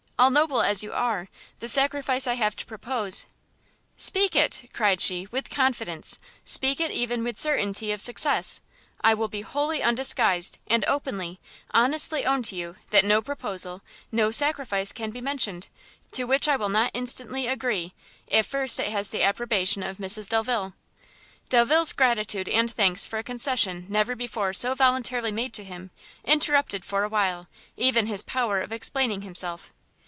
[0.19, 1.29] all noble as you are,
[1.61, 3.25] the sacrifice I have to propose"
[4.07, 6.19] "Speak it," cried she, "with confidence!
[6.45, 8.61] speak it even with certainty of success!
[9.03, 11.39] I will be wholly undisguised, and openly,
[11.71, 15.69] honestly own to you, that no proposal, no sacrifice can be mentioned,
[16.11, 17.95] to which I will not instantly agree,
[18.27, 20.75] if first it has had the approbation of Mrs Delvile."
[21.49, 25.89] Delvile's gratitude and thanks for a concession never before so voluntarily made to him,
[26.23, 29.73] interrupted for a while, even his power of explaining himself.